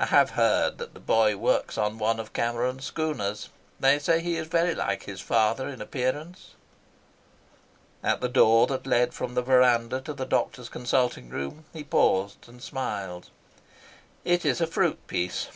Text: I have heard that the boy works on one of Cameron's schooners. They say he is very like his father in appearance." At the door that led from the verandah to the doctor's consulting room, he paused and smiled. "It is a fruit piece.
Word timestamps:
I 0.00 0.06
have 0.06 0.30
heard 0.30 0.78
that 0.78 0.94
the 0.94 0.98
boy 0.98 1.36
works 1.36 1.78
on 1.78 1.96
one 1.98 2.18
of 2.18 2.32
Cameron's 2.32 2.84
schooners. 2.86 3.50
They 3.78 4.00
say 4.00 4.18
he 4.20 4.34
is 4.36 4.48
very 4.48 4.74
like 4.74 5.04
his 5.04 5.20
father 5.20 5.68
in 5.68 5.80
appearance." 5.80 6.54
At 8.02 8.20
the 8.20 8.28
door 8.28 8.66
that 8.66 8.84
led 8.84 9.14
from 9.14 9.34
the 9.34 9.42
verandah 9.42 10.00
to 10.00 10.12
the 10.12 10.26
doctor's 10.26 10.68
consulting 10.68 11.28
room, 11.28 11.66
he 11.72 11.84
paused 11.84 12.48
and 12.48 12.60
smiled. 12.60 13.30
"It 14.24 14.44
is 14.44 14.60
a 14.60 14.66
fruit 14.66 15.06
piece. 15.06 15.46